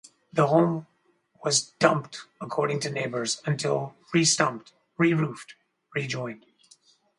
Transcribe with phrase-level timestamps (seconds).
[0.33, 0.87] The home
[1.43, 5.53] was "dumped" according to neighbours, until restumped, re roofed,
[5.93, 6.43] rejoined.